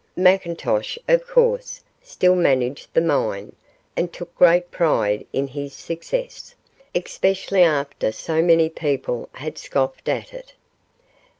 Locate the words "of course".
1.07-1.83